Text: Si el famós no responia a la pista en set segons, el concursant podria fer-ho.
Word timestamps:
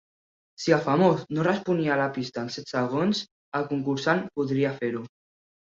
Si 0.63 0.73
el 0.77 0.81
famós 0.87 1.21
no 1.39 1.45
responia 1.49 1.93
a 1.97 1.99
la 2.01 2.09
pista 2.17 2.43
en 2.45 2.49
set 2.57 2.75
segons, 2.75 3.23
el 3.61 3.69
concursant 3.77 4.29
podria 4.41 4.77
fer-ho. 4.83 5.11